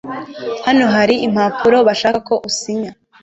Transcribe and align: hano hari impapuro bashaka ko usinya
hano 0.65 0.85
hari 0.95 1.15
impapuro 1.27 1.77
bashaka 1.87 2.19
ko 2.27 2.35
usinya 2.49 2.91